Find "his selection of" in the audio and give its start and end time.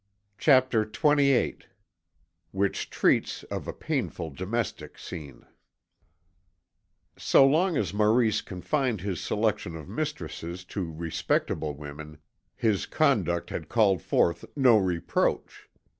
9.01-9.87